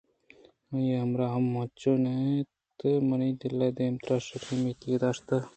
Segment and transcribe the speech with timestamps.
[0.71, 5.27] آئی ءِہمراہ ہم انچو نہ اَت اَنت منی دل ءَ دیمترا شرّیں اُمیتے داشت